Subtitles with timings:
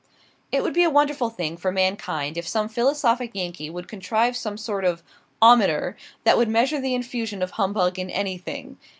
[0.51, 4.57] It would be a wonderful thing for mankind if some philosophic Yankee would contrive some
[4.57, 5.03] kind of
[5.43, 5.93] "ometer"
[6.23, 8.79] that would measure the infusion of humbug in anything.